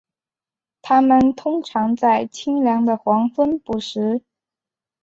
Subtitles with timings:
[0.81, 4.23] 它们通常在清凉的黄昏捕食。